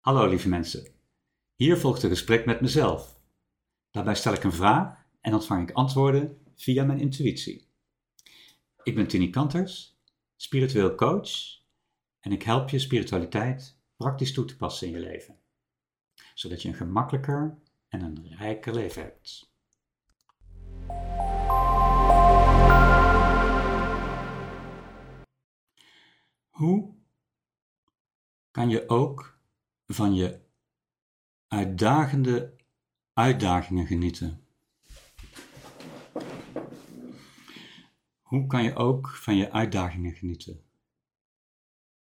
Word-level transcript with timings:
Hallo 0.00 0.26
lieve 0.26 0.48
mensen. 0.48 0.86
Hier 1.54 1.76
volgt 1.76 2.02
een 2.02 2.08
gesprek 2.08 2.46
met 2.46 2.60
mezelf. 2.60 3.20
Daarbij 3.90 4.14
stel 4.14 4.32
ik 4.32 4.44
een 4.44 4.52
vraag 4.52 5.06
en 5.20 5.34
ontvang 5.34 5.68
ik 5.68 5.74
antwoorden 5.74 6.38
via 6.56 6.84
mijn 6.84 7.00
intuïtie. 7.00 7.68
Ik 8.82 8.94
ben 8.94 9.06
Tini 9.06 9.30
Kanters, 9.30 10.00
spiritueel 10.36 10.94
coach 10.94 11.60
en 12.20 12.32
ik 12.32 12.42
help 12.42 12.68
je 12.68 12.78
spiritualiteit 12.78 13.78
praktisch 13.96 14.32
toe 14.32 14.44
te 14.44 14.56
passen 14.56 14.86
in 14.86 14.92
je 14.92 15.00
leven, 15.00 15.38
zodat 16.34 16.62
je 16.62 16.68
een 16.68 16.74
gemakkelijker 16.74 17.58
en 17.88 18.00
een 18.00 18.36
rijker 18.36 18.74
leven 18.74 19.02
hebt. 19.02 19.52
Hoe 26.48 26.94
kan 28.50 28.68
je 28.68 28.88
ook 28.88 29.39
van 29.92 30.14
je 30.14 30.40
uitdagende 31.46 32.56
uitdagingen 33.12 33.86
genieten? 33.86 34.46
Hoe 38.20 38.46
kan 38.46 38.62
je 38.62 38.74
ook 38.74 39.08
van 39.08 39.36
je 39.36 39.52
uitdagingen 39.52 40.14
genieten? 40.14 40.64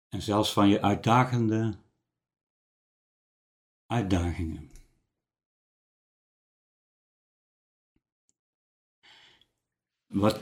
En 0.08 0.22
zelfs 0.22 0.52
van 0.52 0.68
je 0.68 0.82
uitdagende 0.82 1.78
uitdagingen. 3.86 4.70
Wat, 10.06 10.40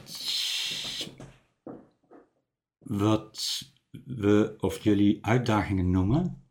wat 2.79 3.63
we 3.91 4.57
of 4.59 4.83
jullie 4.83 5.25
uitdagingen 5.25 5.91
noemen, 5.91 6.48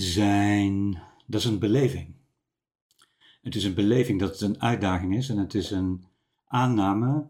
zijn, 0.00 1.02
dat 1.26 1.40
is 1.40 1.46
een 1.46 1.58
beleving. 1.58 2.14
Het 3.42 3.54
is 3.54 3.64
een 3.64 3.74
beleving 3.74 4.20
dat 4.20 4.30
het 4.30 4.40
een 4.40 4.60
uitdaging 4.60 5.16
is 5.16 5.28
en 5.28 5.36
het 5.36 5.54
is 5.54 5.70
een 5.70 6.04
aanname 6.44 7.28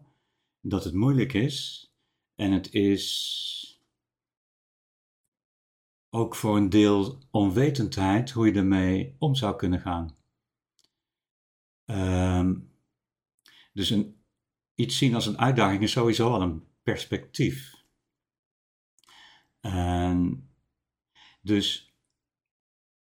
dat 0.61 0.83
het 0.83 0.93
moeilijk 0.93 1.33
is 1.33 1.89
en 2.35 2.51
het 2.51 2.73
is 2.73 3.79
ook 6.09 6.35
voor 6.35 6.57
een 6.57 6.69
deel 6.69 7.19
onwetendheid 7.31 8.31
hoe 8.31 8.45
je 8.45 8.53
ermee 8.53 9.15
om 9.19 9.35
zou 9.35 9.55
kunnen 9.55 9.79
gaan. 9.79 10.15
Ehm, 11.85 12.59
dus 13.73 13.89
een, 13.89 14.15
iets 14.75 14.97
zien 14.97 15.15
als 15.15 15.25
een 15.25 15.39
uitdaging 15.39 15.83
is 15.83 15.91
sowieso 15.91 16.29
al 16.29 16.41
een 16.41 16.63
perspectief. 16.83 17.83
En 19.59 20.49
dus 21.41 21.94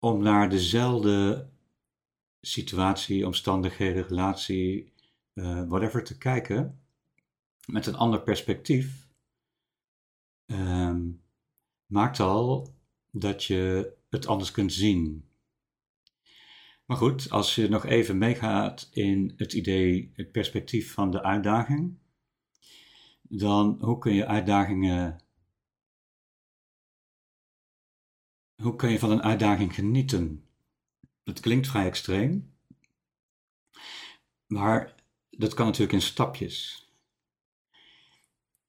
om 0.07 0.23
naar 0.23 0.49
dezelfde 0.49 1.49
situatie, 2.41 3.25
omstandigheden, 3.25 4.07
relatie, 4.07 4.93
uh, 5.33 5.63
whatever 5.67 6.03
te 6.03 6.17
kijken, 6.17 6.81
met 7.65 7.85
een 7.85 7.95
ander 7.95 8.21
perspectief, 8.21 9.07
um, 10.45 11.21
maakt 11.85 12.19
al 12.19 12.73
dat 13.11 13.43
je 13.43 13.93
het 14.09 14.27
anders 14.27 14.51
kunt 14.51 14.73
zien. 14.73 15.25
Maar 16.85 16.97
goed, 16.97 17.31
als 17.31 17.55
je 17.55 17.69
nog 17.69 17.85
even 17.85 18.17
meegaat 18.17 18.87
in 18.91 19.33
het 19.37 19.53
idee, 19.53 20.11
het 20.13 20.31
perspectief 20.31 20.93
van 20.93 21.11
de 21.11 21.23
uitdaging, 21.23 21.97
dan 23.21 23.77
hoe 23.81 23.97
kun 23.97 24.13
je 24.13 24.25
uitdagingen 24.25 25.21
Hoe 28.61 28.75
kun 28.75 28.89
je 28.89 28.99
van 28.99 29.11
een 29.11 29.23
uitdaging 29.23 29.73
genieten? 29.73 30.45
Het 31.23 31.39
klinkt 31.39 31.67
vrij 31.67 31.85
extreem, 31.85 32.53
maar 34.47 34.95
dat 35.29 35.53
kan 35.53 35.65
natuurlijk 35.65 35.93
in 35.93 36.01
stapjes. 36.01 36.87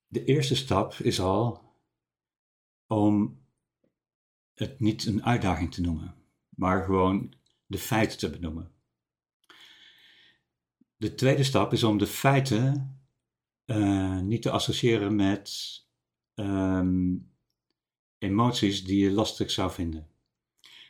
De 0.07 0.23
eerste 0.23 0.55
stap 0.55 0.93
is 0.93 1.19
al 1.19 1.73
om 2.87 3.39
het 4.53 4.79
niet 4.79 5.05
een 5.05 5.25
uitdaging 5.25 5.73
te 5.73 5.81
noemen, 5.81 6.15
maar 6.49 6.83
gewoon 6.83 7.33
de 7.65 7.77
feiten 7.77 8.17
te 8.17 8.29
benoemen. 8.29 8.71
De 10.95 11.15
tweede 11.15 11.43
stap 11.43 11.73
is 11.73 11.83
om 11.83 11.97
de 11.97 12.07
feiten 12.07 12.99
uh, 13.65 14.19
niet 14.19 14.41
te 14.41 14.51
associëren 14.51 15.15
met 15.15 15.79
um, 16.35 17.31
emoties 18.19 18.83
die 18.83 19.03
je 19.03 19.11
lastig 19.11 19.51
zou 19.51 19.71
vinden. 19.71 20.07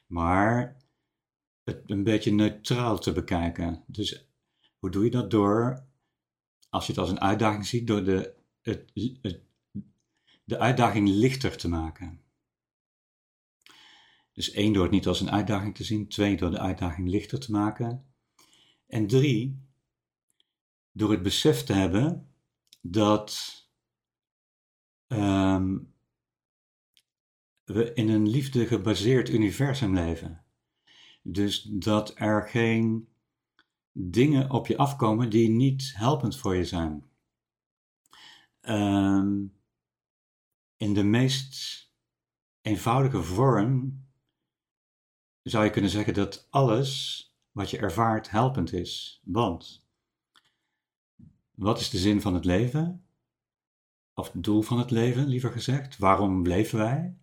Maar 0.07 0.77
het 1.63 1.83
een 1.85 2.03
beetje 2.03 2.31
neutraal 2.31 2.99
te 2.99 3.11
bekijken. 3.11 3.83
Dus 3.87 4.27
hoe 4.79 4.89
doe 4.89 5.03
je 5.03 5.09
dat? 5.11 5.31
Door, 5.31 5.85
als 6.69 6.85
je 6.85 6.91
het 6.91 7.01
als 7.01 7.09
een 7.09 7.21
uitdaging 7.21 7.65
ziet, 7.65 7.87
door 7.87 8.03
de, 8.03 8.33
het, 8.61 8.91
het, 9.21 9.41
de 10.43 10.57
uitdaging 10.57 11.09
lichter 11.09 11.57
te 11.57 11.69
maken. 11.69 12.21
Dus 14.31 14.51
één, 14.51 14.73
door 14.73 14.83
het 14.83 14.91
niet 14.91 15.07
als 15.07 15.21
een 15.21 15.31
uitdaging 15.31 15.75
te 15.75 15.83
zien. 15.83 16.07
Twee, 16.07 16.37
door 16.37 16.51
de 16.51 16.59
uitdaging 16.59 17.09
lichter 17.09 17.39
te 17.39 17.51
maken. 17.51 18.05
En 18.87 19.07
drie, 19.07 19.59
door 20.91 21.11
het 21.11 21.21
besef 21.21 21.63
te 21.63 21.73
hebben 21.73 22.33
dat 22.81 23.57
um, 25.07 25.93
we 27.75 27.93
in 27.93 28.09
een 28.09 28.29
liefde 28.29 28.67
gebaseerd 28.67 29.29
universum 29.29 29.93
leven. 29.93 30.43
Dus 31.21 31.61
dat 31.61 32.11
er 32.15 32.47
geen 32.47 33.07
dingen 33.91 34.51
op 34.51 34.67
je 34.67 34.77
afkomen 34.77 35.29
die 35.29 35.49
niet 35.49 35.93
helpend 35.95 36.37
voor 36.37 36.55
je 36.55 36.65
zijn. 36.65 37.03
Ehm, 38.61 39.45
in 40.77 40.93
de 40.93 41.03
meest 41.03 41.87
eenvoudige 42.61 43.23
vorm 43.23 44.03
zou 45.41 45.63
je 45.63 45.69
kunnen 45.69 45.91
zeggen 45.91 46.13
dat 46.13 46.47
alles 46.49 47.23
wat 47.51 47.69
je 47.69 47.77
ervaart 47.77 48.29
helpend 48.29 48.73
is. 48.73 49.21
Want 49.23 49.87
wat 51.55 51.79
is 51.79 51.89
de 51.89 51.97
zin 51.97 52.21
van 52.21 52.33
het 52.33 52.45
leven? 52.45 53.05
Of 54.13 54.31
het 54.31 54.43
doel 54.43 54.61
van 54.61 54.79
het 54.79 54.91
leven, 54.91 55.27
liever 55.27 55.51
gezegd? 55.51 55.97
Waarom 55.97 56.47
leven 56.47 56.77
wij? 56.77 57.18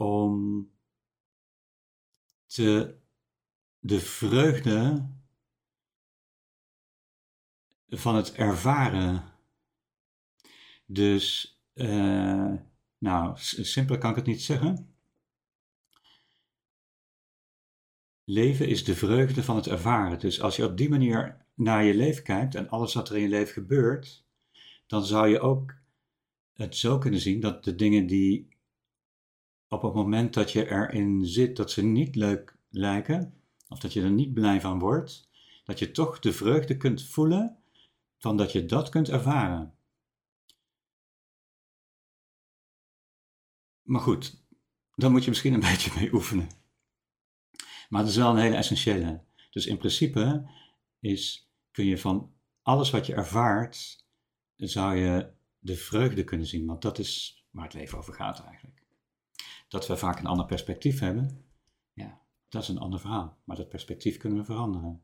Om 0.00 0.70
te, 2.46 2.98
de 3.78 4.00
vreugde 4.00 5.08
van 7.88 8.14
het 8.14 8.32
ervaren. 8.32 9.24
Dus, 10.86 11.58
uh, 11.74 12.54
nou, 12.98 13.32
simpeler 13.36 14.00
kan 14.00 14.10
ik 14.10 14.16
het 14.16 14.26
niet 14.26 14.42
zeggen. 14.42 14.94
Leven 18.24 18.68
is 18.68 18.84
de 18.84 18.94
vreugde 18.94 19.42
van 19.42 19.56
het 19.56 19.66
ervaren. 19.66 20.18
Dus 20.18 20.40
als 20.40 20.56
je 20.56 20.64
op 20.64 20.76
die 20.76 20.88
manier 20.88 21.46
naar 21.54 21.84
je 21.84 21.94
leven 21.94 22.22
kijkt 22.22 22.54
en 22.54 22.68
alles 22.68 22.94
wat 22.94 23.08
er 23.08 23.16
in 23.16 23.22
je 23.22 23.28
leven 23.28 23.52
gebeurt, 23.52 24.24
dan 24.86 25.04
zou 25.04 25.28
je 25.28 25.40
ook 25.40 25.74
het 26.52 26.76
zo 26.76 26.98
kunnen 26.98 27.20
zien 27.20 27.40
dat 27.40 27.64
de 27.64 27.74
dingen 27.74 28.06
die 28.06 28.49
op 29.70 29.82
het 29.82 29.94
moment 29.94 30.34
dat 30.34 30.52
je 30.52 30.70
erin 30.70 31.26
zit 31.26 31.56
dat 31.56 31.70
ze 31.70 31.82
niet 31.82 32.16
leuk 32.16 32.56
lijken, 32.70 33.40
of 33.68 33.78
dat 33.78 33.92
je 33.92 34.02
er 34.02 34.10
niet 34.10 34.34
blij 34.34 34.60
van 34.60 34.78
wordt, 34.78 35.28
dat 35.64 35.78
je 35.78 35.90
toch 35.90 36.18
de 36.18 36.32
vreugde 36.32 36.76
kunt 36.76 37.02
voelen 37.02 37.58
van 38.18 38.36
dat 38.36 38.52
je 38.52 38.64
dat 38.66 38.88
kunt 38.88 39.08
ervaren. 39.08 39.74
Maar 43.82 44.00
goed, 44.00 44.44
dan 44.94 45.10
moet 45.12 45.24
je 45.24 45.30
misschien 45.30 45.52
een 45.52 45.60
beetje 45.72 45.92
mee 46.00 46.12
oefenen. 46.12 46.48
Maar 47.88 48.00
het 48.00 48.10
is 48.10 48.16
wel 48.16 48.30
een 48.30 48.42
hele 48.42 48.56
essentiële. 48.56 49.24
Dus 49.50 49.66
in 49.66 49.78
principe 49.78 50.50
is, 51.00 51.50
kun 51.70 51.84
je 51.84 51.98
van 51.98 52.32
alles 52.62 52.90
wat 52.90 53.06
je 53.06 53.14
ervaart, 53.14 54.04
zou 54.56 54.96
je 54.96 55.32
de 55.58 55.76
vreugde 55.76 56.24
kunnen 56.24 56.46
zien. 56.46 56.66
Want 56.66 56.82
dat 56.82 56.98
is 56.98 57.44
waar 57.50 57.64
het 57.64 57.74
leven 57.74 57.98
over 57.98 58.14
gaat 58.14 58.44
eigenlijk. 58.44 58.80
Dat 59.70 59.86
we 59.86 59.96
vaak 59.96 60.18
een 60.18 60.26
ander 60.26 60.46
perspectief 60.46 60.98
hebben, 60.98 61.44
ja, 61.92 62.20
dat 62.48 62.62
is 62.62 62.68
een 62.68 62.78
ander 62.78 63.00
verhaal. 63.00 63.38
Maar 63.44 63.56
dat 63.56 63.68
perspectief 63.68 64.16
kunnen 64.16 64.38
we 64.38 64.44
veranderen. 64.44 65.00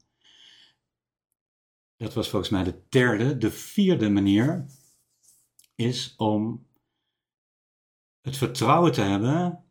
Dat 1.97 2.15
was 2.15 2.29
volgens 2.29 2.51
mij 2.51 2.65
de 2.65 2.83
derde. 2.89 3.39
De 3.39 3.51
vierde 3.51 4.09
manier 4.09 4.67
is 5.75 6.17
om 6.17 6.67
het 8.21 8.37
vertrouwen 8.37 8.93
te 8.93 9.01
hebben 9.01 9.65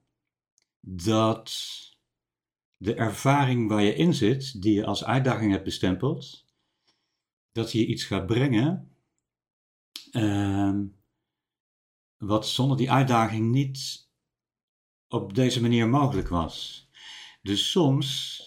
dat 0.79 1.51
de 2.77 2.95
ervaring 2.95 3.69
waar 3.69 3.83
je 3.83 3.95
in 3.95 4.13
zit, 4.13 4.61
die 4.61 4.73
je 4.73 4.85
als 4.85 5.03
uitdaging 5.03 5.51
hebt 5.51 5.63
bestempeld, 5.63 6.45
dat 7.51 7.71
je 7.71 7.85
iets 7.85 8.03
gaat 8.03 8.25
brengen 8.25 8.95
uh, 10.11 10.79
wat 12.17 12.47
zonder 12.47 12.77
die 12.77 12.91
uitdaging 12.91 13.51
niet 13.51 14.04
op 15.07 15.33
deze 15.33 15.61
manier 15.61 15.89
mogelijk 15.89 16.27
was. 16.27 16.87
Dus 17.41 17.71
soms, 17.71 18.39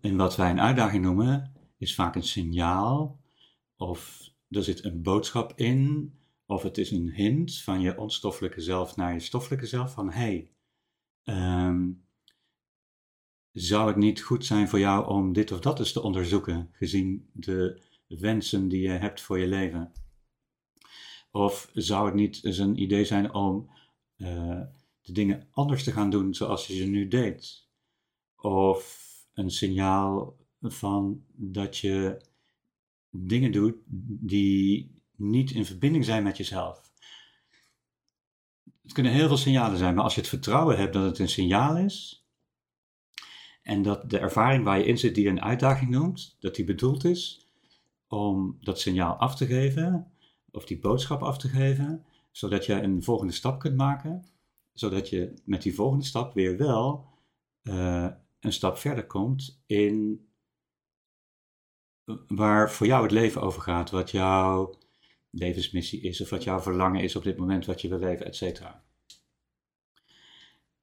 in 0.00 0.16
wat 0.16 0.36
wij 0.36 0.50
een 0.50 0.60
uitdaging 0.60 1.04
noemen, 1.04 1.52
is 1.78 1.94
vaak 1.94 2.14
een 2.14 2.22
signaal 2.22 3.20
of 3.76 4.30
er 4.48 4.62
zit 4.62 4.84
een 4.84 5.02
boodschap 5.02 5.52
in, 5.56 6.12
of 6.46 6.62
het 6.62 6.78
is 6.78 6.90
een 6.90 7.12
hint 7.12 7.58
van 7.58 7.80
je 7.80 7.98
onstoffelijke 7.98 8.60
zelf 8.60 8.96
naar 8.96 9.12
je 9.12 9.20
stoffelijke 9.20 9.66
zelf 9.66 9.92
van 9.92 10.10
hey, 10.10 10.50
ehm, 11.22 11.90
zou 13.52 13.86
het 13.86 13.96
niet 13.96 14.22
goed 14.22 14.44
zijn 14.44 14.68
voor 14.68 14.78
jou 14.78 15.06
om 15.06 15.32
dit 15.32 15.52
of 15.52 15.60
dat 15.60 15.78
eens 15.78 15.92
te 15.92 16.02
onderzoeken, 16.02 16.68
gezien 16.72 17.30
de 17.32 17.82
wensen 18.06 18.68
die 18.68 18.82
je 18.82 18.88
hebt 18.88 19.20
voor 19.20 19.38
je 19.38 19.46
leven? 19.46 19.92
Of 21.30 21.70
zou 21.72 22.06
het 22.06 22.14
niet 22.14 22.44
eens 22.44 22.58
een 22.58 22.82
idee 22.82 23.04
zijn 23.04 23.34
om 23.34 23.70
uh, 24.16 24.60
de 25.02 25.12
dingen 25.12 25.48
anders 25.50 25.84
te 25.84 25.92
gaan 25.92 26.10
doen 26.10 26.34
zoals 26.34 26.66
je 26.66 26.74
ze 26.74 26.84
nu 26.84 27.08
deed? 27.08 27.68
Of 28.36 29.00
een 29.34 29.50
signaal 29.50 30.36
van 30.60 31.24
dat 31.32 31.78
je 31.78 32.24
dingen 33.10 33.52
doet 33.52 33.74
die 34.20 34.90
niet 35.16 35.50
in 35.50 35.66
verbinding 35.66 36.04
zijn 36.04 36.22
met 36.22 36.36
jezelf. 36.36 36.90
Het 38.82 38.92
kunnen 38.92 39.12
heel 39.12 39.28
veel 39.28 39.36
signalen 39.36 39.78
zijn, 39.78 39.94
maar 39.94 40.04
als 40.04 40.14
je 40.14 40.20
het 40.20 40.28
vertrouwen 40.28 40.76
hebt 40.76 40.92
dat 40.92 41.04
het 41.04 41.18
een 41.18 41.28
signaal 41.28 41.76
is 41.76 42.26
en 43.62 43.82
dat 43.82 44.10
de 44.10 44.18
ervaring 44.18 44.64
waar 44.64 44.78
je 44.78 44.84
in 44.84 44.98
zit 44.98 45.14
die 45.14 45.24
je 45.24 45.30
een 45.30 45.42
uitdaging 45.42 45.90
noemt, 45.90 46.36
dat 46.40 46.54
die 46.54 46.64
bedoeld 46.64 47.04
is 47.04 47.46
om 48.08 48.58
dat 48.60 48.80
signaal 48.80 49.14
af 49.14 49.36
te 49.36 49.46
geven 49.46 50.12
of 50.50 50.64
die 50.64 50.78
boodschap 50.78 51.22
af 51.22 51.38
te 51.38 51.48
geven, 51.48 52.04
zodat 52.30 52.66
je 52.66 52.72
een 52.72 53.02
volgende 53.02 53.32
stap 53.32 53.60
kunt 53.60 53.76
maken, 53.76 54.24
zodat 54.72 55.08
je 55.08 55.34
met 55.44 55.62
die 55.62 55.74
volgende 55.74 56.04
stap 56.04 56.34
weer 56.34 56.56
wel 56.56 57.06
uh, 57.62 58.08
een 58.40 58.52
stap 58.52 58.78
verder 58.78 59.06
komt 59.06 59.62
in 59.66 60.26
waar 62.26 62.70
voor 62.70 62.86
jou 62.86 63.02
het 63.02 63.12
leven 63.12 63.42
over 63.42 63.62
gaat, 63.62 63.90
wat 63.90 64.10
jouw 64.10 64.78
levensmissie 65.30 66.00
is, 66.00 66.20
of 66.20 66.30
wat 66.30 66.44
jouw 66.44 66.60
verlangen 66.60 67.02
is 67.02 67.16
op 67.16 67.22
dit 67.22 67.36
moment, 67.36 67.66
wat 67.66 67.80
je 67.80 67.88
wil 67.88 67.98
leven, 67.98 68.26
et 68.26 68.36
cetera. 68.36 68.84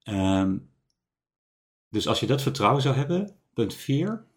Ehm, 0.03 0.57
dus 1.89 2.07
als 2.07 2.19
je 2.19 2.27
dat 2.27 2.41
vertrouwen 2.41 2.81
zou 2.81 2.95
hebben, 2.95 3.39
punt 3.53 3.73
4. 3.73 4.27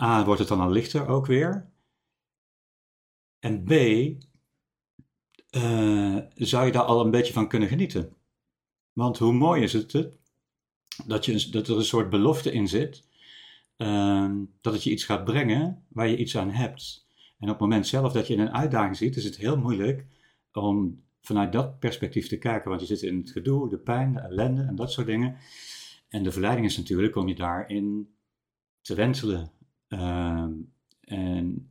A, 0.00 0.24
wordt 0.24 0.40
het 0.40 0.48
dan 0.48 0.60
al 0.60 0.70
lichter 0.70 1.06
ook 1.06 1.26
weer. 1.26 1.70
En 3.38 3.64
B, 3.64 3.70
uh, 5.50 6.18
zou 6.34 6.66
je 6.66 6.72
daar 6.72 6.82
al 6.82 7.04
een 7.04 7.10
beetje 7.10 7.32
van 7.32 7.48
kunnen 7.48 7.68
genieten. 7.68 8.16
Want 8.92 9.18
hoe 9.18 9.32
mooi 9.32 9.62
is 9.62 9.72
het 9.72 10.08
dat, 11.06 11.24
je, 11.24 11.50
dat 11.50 11.68
er 11.68 11.76
een 11.76 11.84
soort 11.84 12.10
belofte 12.10 12.52
in 12.52 12.68
zit, 12.68 13.04
uh, 13.76 14.30
dat 14.60 14.72
het 14.72 14.84
je 14.84 14.90
iets 14.90 15.04
gaat 15.04 15.24
brengen 15.24 15.84
waar 15.88 16.08
je 16.08 16.16
iets 16.16 16.36
aan 16.36 16.50
hebt. 16.50 17.06
En 17.38 17.44
op 17.44 17.48
het 17.48 17.58
moment 17.58 17.86
zelf 17.86 18.12
dat 18.12 18.26
je 18.26 18.36
een 18.36 18.52
uitdaging 18.52 18.96
ziet, 18.96 19.16
is 19.16 19.24
het 19.24 19.36
heel 19.36 19.56
moeilijk 19.56 20.06
om 20.52 21.02
vanuit 21.20 21.52
dat 21.52 21.78
perspectief 21.78 22.28
te 22.28 22.38
kijken, 22.38 22.68
want 22.68 22.80
je 22.80 22.86
zit 22.86 23.02
in 23.02 23.16
het 23.16 23.30
gedoe, 23.30 23.68
de 23.68 23.78
pijn, 23.78 24.12
de 24.12 24.20
ellende 24.20 24.62
en 24.62 24.76
dat 24.76 24.92
soort 24.92 25.06
dingen. 25.06 25.36
En 26.08 26.22
de 26.22 26.32
verleiding 26.32 26.66
is 26.66 26.76
natuurlijk 26.76 27.16
om 27.16 27.28
je 27.28 27.34
daarin 27.34 28.14
te 28.80 28.94
wentelen. 28.94 29.50
Uh, 29.88 30.46
en, 31.00 31.70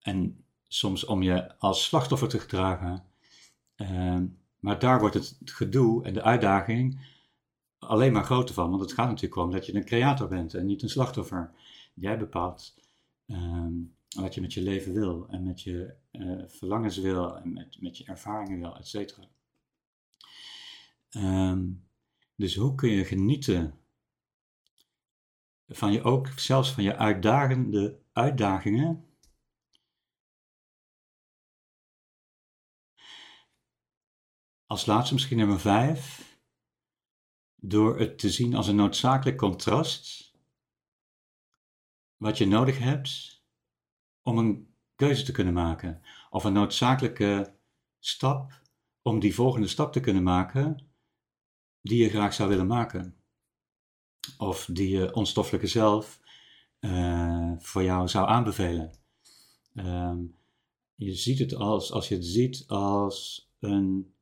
en 0.00 0.44
soms 0.68 1.04
om 1.04 1.22
je 1.22 1.58
als 1.58 1.84
slachtoffer 1.84 2.28
te 2.28 2.38
gedragen. 2.38 3.04
Uh, 3.76 4.20
maar 4.60 4.78
daar 4.78 5.00
wordt 5.00 5.14
het 5.14 5.36
gedoe 5.44 6.04
en 6.04 6.14
de 6.14 6.22
uitdaging 6.22 7.16
alleen 7.78 8.12
maar 8.12 8.24
groter 8.24 8.54
van. 8.54 8.70
Want 8.70 8.82
het 8.82 8.92
gaat 8.92 9.08
natuurlijk 9.08 9.40
om 9.40 9.50
dat 9.50 9.66
je 9.66 9.74
een 9.74 9.84
creator 9.84 10.28
bent 10.28 10.54
en 10.54 10.66
niet 10.66 10.82
een 10.82 10.88
slachtoffer. 10.88 11.50
Jij 11.94 12.18
bepaalt 12.18 12.74
ehm, 13.26 13.72
wat 14.08 14.34
je 14.34 14.40
met 14.40 14.52
je 14.52 14.62
leven 14.62 14.92
wil 14.92 15.28
en 15.28 15.42
met 15.42 15.62
je 15.62 15.94
uh, 16.12 16.42
verlangens 16.46 16.96
wil 16.96 17.36
en 17.36 17.52
met, 17.52 17.76
met 17.80 17.98
je 17.98 18.04
ervaringen 18.04 18.58
wil, 18.58 18.76
et 18.76 18.86
cetera. 18.86 19.28
Ehm, 21.10 21.66
dus 22.34 22.54
hoe 22.54 22.74
kun 22.74 22.90
je 22.90 23.04
genieten 23.04 23.74
van 25.68 25.92
je 25.92 26.02
ook, 26.02 26.28
zelfs 26.28 26.72
van 26.72 26.82
je 26.82 26.96
uitdagende 26.96 27.98
uitdagingen, 28.12 29.07
Als 34.68 34.86
laatste 34.86 35.14
misschien 35.14 35.36
nummer 35.36 35.60
vijf 35.60 36.26
door 37.54 37.98
het 37.98 38.18
te 38.18 38.30
zien 38.30 38.54
als 38.54 38.66
een 38.66 38.76
noodzakelijk 38.76 39.36
contrast 39.36 40.32
wat 42.16 42.38
je 42.38 42.46
nodig 42.46 42.78
hebt 42.78 43.42
om 44.22 44.38
een 44.38 44.74
keuze 44.94 45.24
te 45.24 45.32
kunnen 45.32 45.54
maken. 45.54 46.02
Of 46.30 46.44
een 46.44 46.52
noodzakelijke 46.52 47.54
stap 47.98 48.60
om 49.02 49.18
die 49.18 49.34
volgende 49.34 49.68
stap 49.68 49.92
te 49.92 50.00
kunnen 50.00 50.22
maken 50.22 50.88
die 51.80 52.02
je 52.02 52.08
graag 52.08 52.34
zou 52.34 52.48
willen 52.48 52.66
maken. 52.66 53.16
Of 54.38 54.68
die 54.72 54.88
je 54.88 55.14
onstoffelijke 55.14 55.66
zelf 55.66 56.20
uh, 56.80 57.52
voor 57.58 57.82
jou 57.82 58.08
zou 58.08 58.28
aanbevelen. 58.28 58.92
Uh, 59.74 60.18
je 60.94 61.14
ziet 61.14 61.38
het 61.38 61.54
als, 61.54 61.92
als 61.92 62.08
je 62.08 62.14
het 62.14 62.24
ziet 62.24 62.64
als 62.66 63.48
een, 63.58 64.12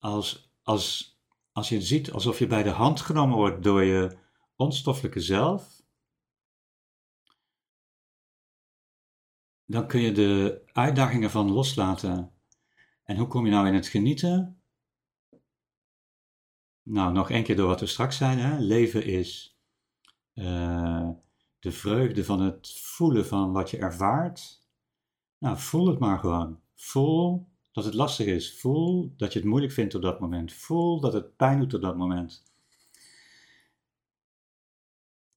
als 0.00 0.50
als, 0.70 1.18
als 1.52 1.68
je 1.68 1.82
ziet 1.82 2.12
alsof 2.12 2.38
je 2.38 2.46
bij 2.46 2.62
de 2.62 2.70
hand 2.70 3.00
genomen 3.00 3.36
wordt 3.36 3.62
door 3.62 3.82
je 3.82 4.18
onstoffelijke 4.56 5.20
zelf, 5.20 5.82
dan 9.64 9.86
kun 9.86 10.00
je 10.00 10.12
de 10.12 10.62
uitdagingen 10.72 11.30
van 11.30 11.50
loslaten. 11.50 12.32
En 13.04 13.16
hoe 13.16 13.26
kom 13.26 13.44
je 13.44 13.50
nou 13.50 13.66
in 13.66 13.74
het 13.74 13.86
genieten? 13.86 14.62
Nou, 16.82 17.12
nog 17.12 17.30
één 17.30 17.42
keer 17.42 17.56
door 17.56 17.68
wat 17.68 17.80
we 17.80 17.86
straks 17.86 18.16
zeiden. 18.16 18.44
Hè? 18.44 18.58
Leven 18.58 19.04
is 19.04 19.58
uh, 20.34 21.10
de 21.58 21.72
vreugde 21.72 22.24
van 22.24 22.40
het 22.40 22.80
voelen 22.80 23.26
van 23.26 23.52
wat 23.52 23.70
je 23.70 23.78
ervaart. 23.78 24.68
Nou, 25.38 25.58
voel 25.58 25.86
het 25.86 25.98
maar 25.98 26.18
gewoon. 26.18 26.60
Voel 26.74 27.49
dat 27.72 27.84
het 27.84 27.94
lastig 27.94 28.26
is. 28.26 28.58
Voel 28.58 29.14
dat 29.16 29.32
je 29.32 29.38
het 29.38 29.48
moeilijk 29.48 29.72
vindt 29.72 29.94
op 29.94 30.02
dat 30.02 30.20
moment. 30.20 30.52
Voel 30.52 31.00
dat 31.00 31.12
het 31.12 31.36
pijn 31.36 31.58
doet 31.58 31.74
op 31.74 31.80
dat 31.80 31.96
moment. 31.96 32.42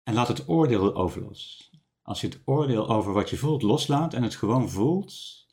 En 0.04 0.14
laat 0.14 0.28
het 0.28 0.48
oordeel 0.48 0.96
over 0.96 1.22
los. 1.22 1.72
Als 2.02 2.22
je 2.22 2.28
het 2.28 2.42
oordeel 2.46 2.90
over 2.90 3.14
wat 3.14 3.30
je 3.30 3.38
voelt 3.38 3.62
loslaat 3.62 4.14
en 4.14 4.24
het 4.24 4.36
gewoon 4.36 4.70
voelt, 4.70 5.46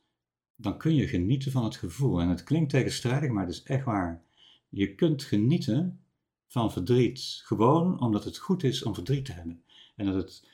dan 0.57 0.79
kun 0.79 0.95
je 0.95 1.09
genieten 1.09 1.53
van 1.53 1.65
het 1.65 1.77
gevoel. 1.77 2.21
En 2.21 2.29
het 2.29 2.43
klinkt 2.43 2.71
tegenstrijdig, 2.71 3.31
maar 3.31 3.47
het 3.47 3.55
is 3.55 3.63
echt 3.63 3.85
waar. 3.85 4.25
Je 4.69 4.95
kunt 4.95 5.23
genieten 5.23 6.05
van 6.47 6.73
verdriet. 6.73 7.41
Gewoon 7.45 8.01
omdat 8.01 8.25
het 8.25 8.39
goed 8.39 8.63
is 8.63 8.83
om 8.83 8.95
verdriet 8.95 9.25
te 9.25 9.33
hebben. 9.33 9.65
En 9.97 10.07
dat 10.07 10.15
het. 10.15 10.49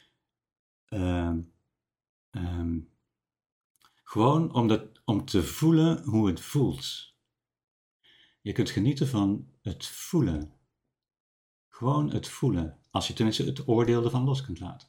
Uh, 0.89 1.37
gewoon 4.07 4.55
omdat, 4.55 4.83
om 5.05 5.25
te 5.25 5.43
voelen 5.43 6.05
hoe 6.05 6.27
het 6.27 6.41
voelt. 6.41 7.15
Je 8.41 8.53
kunt 8.53 8.71
genieten 8.71 9.09
van 9.09 9.49
het 9.63 9.87
voelen. 9.87 10.53
Gewoon 11.69 12.11
het 12.11 12.29
voelen. 12.29 12.79
Als 12.91 13.07
je 13.07 13.13
tenminste 13.13 13.45
het 13.45 13.69
oordeel 13.69 14.05
ervan 14.05 14.25
los 14.25 14.43
kunt 14.43 14.61
laten. 14.61 14.89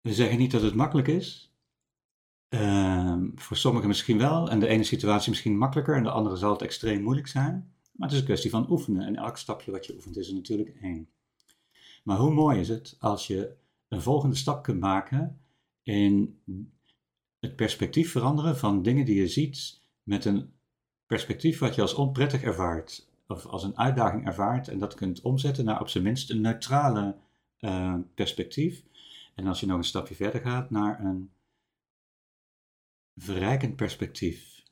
We 0.00 0.14
zeggen 0.14 0.38
niet 0.38 0.50
dat 0.50 0.62
het 0.62 0.74
makkelijk 0.74 1.08
is. 1.08 1.54
Uh, 2.48 3.22
voor 3.34 3.56
sommigen 3.56 3.88
misschien 3.88 4.18
wel. 4.18 4.50
En 4.50 4.60
de 4.60 4.68
ene 4.68 4.84
situatie 4.84 5.30
misschien 5.30 5.58
makkelijker 5.58 5.96
en 5.96 6.02
de 6.02 6.10
andere 6.10 6.36
zal 6.36 6.52
het 6.52 6.62
extreem 6.62 7.02
moeilijk 7.02 7.28
zijn. 7.28 7.74
Maar 7.92 8.08
het 8.08 8.12
is 8.12 8.18
een 8.18 8.26
kwestie 8.26 8.50
van 8.50 8.70
oefenen. 8.70 9.06
En 9.06 9.16
elk 9.16 9.36
stapje 9.36 9.70
wat 9.70 9.86
je 9.86 9.94
oefent 9.94 10.16
is 10.16 10.28
er 10.28 10.34
natuurlijk 10.34 10.76
één. 10.80 11.08
Maar 12.04 12.18
hoe 12.18 12.32
mooi 12.32 12.60
is 12.60 12.68
het 12.68 12.96
als 12.98 13.26
je 13.26 13.56
een 13.88 14.02
volgende 14.02 14.36
stap 14.36 14.62
kunt 14.62 14.80
maken 14.80 15.40
in 15.90 16.42
het 17.38 17.56
perspectief 17.56 18.10
veranderen 18.10 18.56
van 18.56 18.82
dingen 18.82 19.04
die 19.04 19.16
je 19.16 19.28
ziet 19.28 19.80
met 20.02 20.24
een 20.24 20.52
perspectief 21.06 21.58
wat 21.58 21.74
je 21.74 21.80
als 21.80 21.94
onprettig 21.94 22.42
ervaart 22.42 23.08
of 23.26 23.46
als 23.46 23.62
een 23.62 23.78
uitdaging 23.78 24.26
ervaart 24.26 24.68
en 24.68 24.78
dat 24.78 24.94
kunt 24.94 25.20
omzetten 25.20 25.64
naar 25.64 25.80
op 25.80 25.88
zijn 25.88 26.04
minst 26.04 26.30
een 26.30 26.40
neutrale 26.40 27.16
uh, 27.60 27.94
perspectief. 28.14 28.82
En 29.34 29.46
als 29.46 29.60
je 29.60 29.66
nog 29.66 29.76
een 29.76 29.84
stapje 29.84 30.14
verder 30.14 30.40
gaat 30.40 30.70
naar 30.70 31.04
een 31.04 31.30
verrijkend 33.16 33.76
perspectief. 33.76 34.62